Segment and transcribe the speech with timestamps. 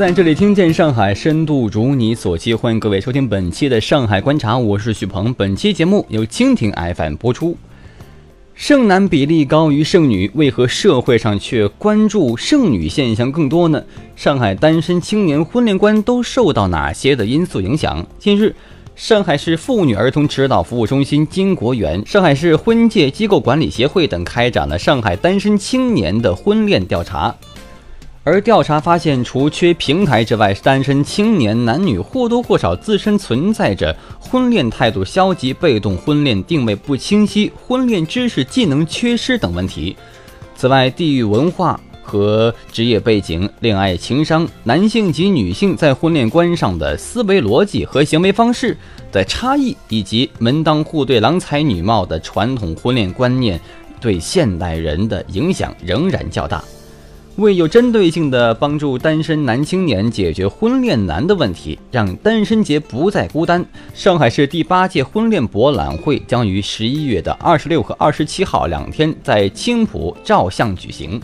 [0.00, 5.34] 在这里听见上海，深度如你所期，欢迎各位收听本期的上海观察，我是许鹏。
[5.34, 7.54] 本期节目由蜻蜓 FM 播出。
[8.54, 13.84] 剩男比例高于剩女，为何社会上却关注剩女现象更多呢？
[14.16, 18.06] 上海单身青年婚恋观都受到哪些的因素影响？
[18.18, 18.54] 近日，
[18.96, 27.34] 上海市妇女儿童指导服务中心、金国园、上海市婚介机构管理协会等开展了上海单身青年的婚恋调查。
[28.32, 39.96] 而调查发现，除缺平台之外，单身青年男女或多或少自身存在着婚恋态度消极、被动、婚恋定位不清晰、婚恋知识技能缺失等问题。
[40.54, 48.76] 此外，地域文化和职业背景、恋爱情商、男性及女性在婚恋观上的思维逻辑和行为方式
[49.10, 53.60] 的差异，以及门当户对、郎才女貌的传统婚恋观念
[54.00, 56.62] 对现代人的影响仍然较大。
[57.36, 63.64] 为有针对性地帮助单身男青年解决婚恋难的问题，让单身节不再孤单，
[63.94, 71.18] 上海市第八届婚恋博览会将于十一月的二十六和二十七号两天在青浦照相举行。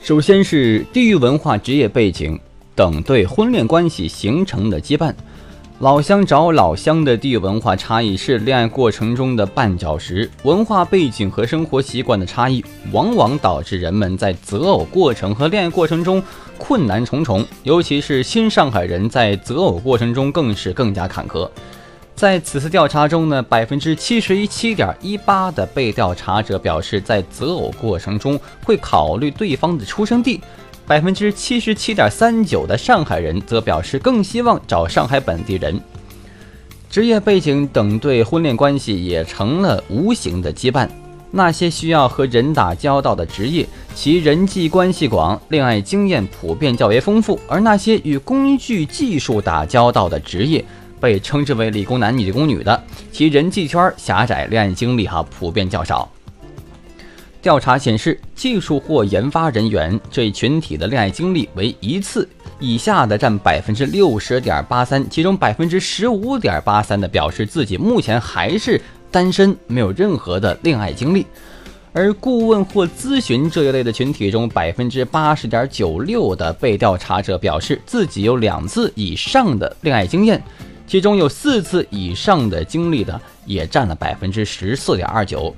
[0.00, 2.38] 首先是地域文化、职业背景
[2.74, 5.14] 等对婚恋关系形成的羁绊。
[5.80, 16.22] 老乡找老乡的地域文化差异是恋爱过程中的绊脚石，文化背景和生活习惯的差异，往往导致人们在择偶过程和恋爱过程中
[16.56, 17.44] 困难重重。
[17.64, 21.50] 尤其是新上海人在择偶过程中更是更加坎坷。
[22.14, 30.40] 在此次调查中呢，百分之七十一七点一八的被调查者表示，在择偶过程中会考虑对方的出生地。
[30.86, 35.80] 百分之七十七点三九的上海人则表示更希望找上海本地人。
[36.90, 40.88] 职业背景等对婚恋关系也成了无形的羁绊。
[41.36, 50.64] 那些需要和人打交道的职业，其人际关系广，恋爱经验普遍较为丰富；而那些与工具技术打交道的职业，
[51.00, 52.80] 被称之为理工男、理工女的，
[53.10, 56.08] 其人际圈狭窄，恋爱经历哈普遍较少。
[57.44, 62.26] 调查显示，技术或研发人员这一群体的恋爱经历为一次
[62.58, 71.26] 以下的占百分之六十点八三，其中百分之十五点八三的表示自己目前还是单身，没有任何的恋爱经历。
[71.92, 80.42] 而顾问或咨询这一类的群体中，百分之八十点九六的被调查者表示自己有两次以上的恋爱经验，
[80.86, 85.54] 其中有四次以上的经历的也占了百分之十四点二九。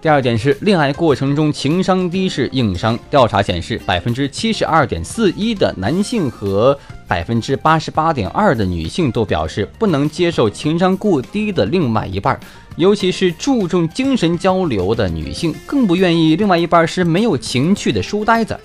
[0.00, 2.96] 第二点是恋爱过程中情商低是硬伤。
[3.10, 6.78] 调查显示，百分之七十二点四一的男性和
[7.08, 12.38] 百分之八十八点二的女性都表示不能接受情商过低的另外一半，
[12.76, 18.56] 尤其是注重精神交流的女性，更不愿意另外一半是没有情趣的书呆子。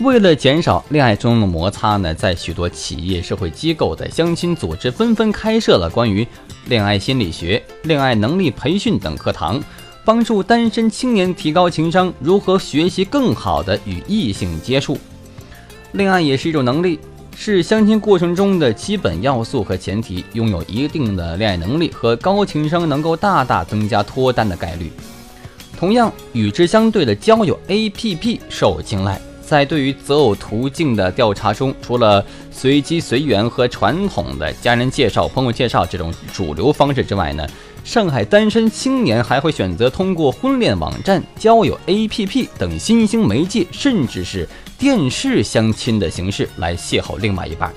[0.00, 6.28] 为了减少恋爱中的摩擦呢，在许多企业、社会机构的相亲组织纷纷开设了关于
[6.66, 9.58] 恋爱心理学、恋爱能力培训等课堂。
[10.06, 14.96] 帮助单身青年提高情商，如何学习更好的与异性接触？
[15.94, 17.00] 恋爱也是一种能力，
[17.34, 20.24] 是相亲过程中的基本要素和前提。
[20.34, 24.92] 拥有一定的恋爱能力和高情商，能够大大增加脱单的概率。
[25.76, 29.20] 同样，与之相对的交友 APP 受青睐。
[29.44, 37.44] 在对于择偶途径的调查中，除了随机随缘和传统的家人介绍、朋友介绍这种主流方式之外呢？
[37.86, 47.72] 上海单身青年还会选择通过婚恋网站、交友 APP 等新兴媒介，甚至是电视相亲的形式来邂逅另外一半。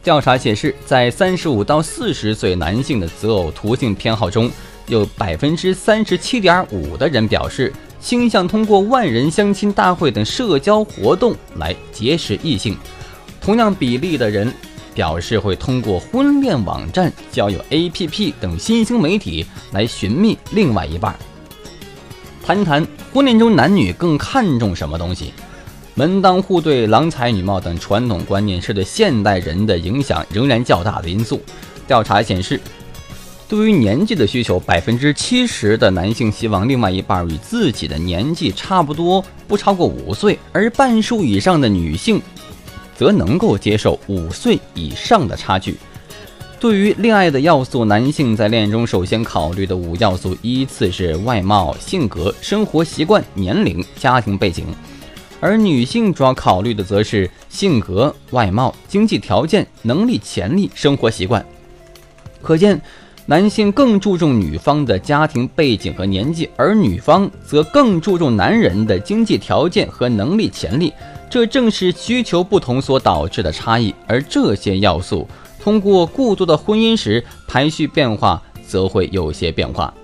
[0.00, 4.48] 调查显示，在三十五到四十岁男性的择偶途径偏好中，
[4.86, 12.76] 有百分之三十七点五的人表示倾向通过万人相亲大会等社交活动来结识异性。
[13.40, 14.54] 同样比例的人。
[14.94, 21.14] 表示会通过婚恋网站、交友 APP 等新兴媒体来寻觅另外一半。
[22.44, 25.32] 谈谈婚恋中男女更看重什么东西？
[25.94, 31.40] 门当户对、郎才女貌等传统观念是对现代人的影响仍然较大的因素。
[31.86, 32.58] 调查显示，
[33.46, 42.22] 对于年纪的需求，百分之七十的男性希望另外一半与自己的年纪差不多，不超过五岁，而半数以上的女性。
[43.02, 45.76] 则能够接受五岁以上的差距。
[46.60, 54.62] 对于恋爱的要素，男性在恋爱中首先考虑的五要素依次是外貌、性格、生活习惯、年龄、家庭背景；
[55.40, 61.44] 而女性主要考虑的则是性格、外貌、经济条件、能力、潜力、生活习惯。
[62.40, 62.80] 可见，
[63.26, 70.92] 男性更注重女方的家庭背景和年纪，而女方则更注重男人的经济条件和能力、潜力。
[71.32, 75.26] 这正是需求不同所导致的差异，而这些要素
[75.58, 79.94] 通过过多的婚姻时，排序变化则会有些变化。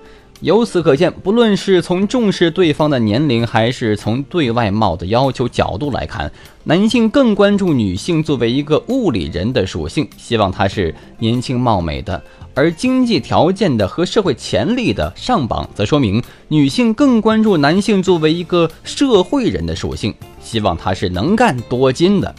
[0.41, 6.31] 由此可见，不论是从重视对方的年龄，还是从对外貌的要求角度来看，
[6.63, 12.17] 男性更关注女性作为一个物理人的属性，希望她是年轻貌美的；
[12.53, 22.33] 而经济条件的和社会潜力的上榜，则说明女性更关注男性作为一个社会人的属性，希望他是能干多金的。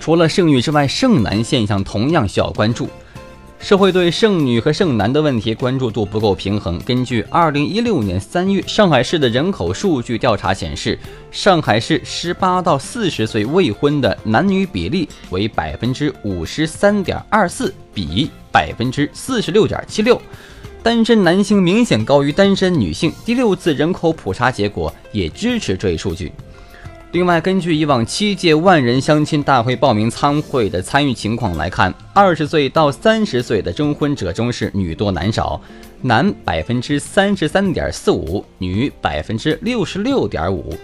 [0.00, 2.88] 除了剩女之外，剩男现象同样需要关注。
[3.62, 6.80] 社会对剩女和剩男的问题关注度不够平衡。
[6.80, 10.98] 根据二零一六年三月上海市的人口数据调查显示，
[11.30, 20.20] 上海市十八到四十岁未婚的男女比例为百分之五十三点二四比百分之四十六点七六，
[20.82, 23.12] 单身男性明显高于单身女性。
[23.24, 26.32] 第六次人口普查结果也支持这一数据。
[27.12, 35.58] 另外，根据以往七届万人相亲大会报名参会的参与情况来看，二十岁到三十岁的征婚者中是女多男少，
[36.02, 40.76] 男百分之三十三点四五，女百分之六十六点五。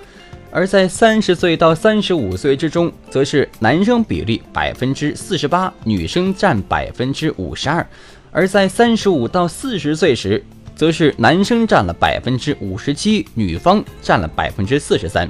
[0.51, 7.87] 而在三十岁到三十五岁之中，则是男生比例百分之四十八，女生占百分之五十二。
[8.33, 10.43] 而在三十五到四十岁时，
[10.75, 15.29] 则是男生占了百分之五十七，女方占了百分之四十三。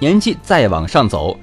[0.00, 1.38] 年纪再往上走，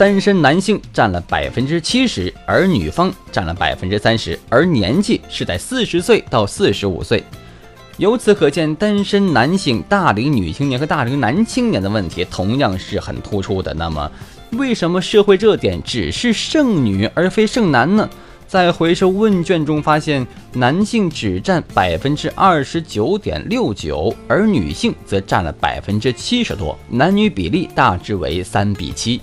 [0.00, 7.22] 单身男性占了百分之七十，而女方占了百分之三十，而年纪是在四十岁到四十五岁。
[7.98, 13.74] 由此可见，单身男性大龄女青年和大龄男青年的问题同样是很突出的。
[13.74, 14.10] 那么，
[14.52, 18.08] 为什么社会热点只是剩女而非剩男呢？
[18.48, 29.20] 在回收问卷中发现，男性只占百分之二十九点六九，而女性则占了百分之七十多，男女比例大致为三比七。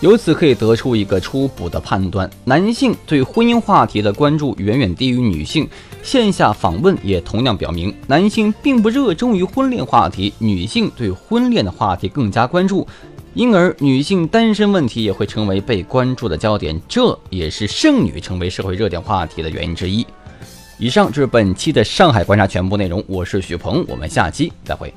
[0.00, 5.68] 由此可以得出一个初步的判断：男性对婚姻话题的关注远远低于女性。
[6.02, 12.86] 线下访问也同样表明，男性并不热衷于婚恋话题，女性对婚恋的话题更加关注。
[13.34, 20.04] 因而，女性单身问题也会成为被关注的焦点，这也是剩女成为社会热点话题的原因之一。
[20.78, 24.92] 以上就是本期的上海观察全部内容，我是许鹏，我们下期再会。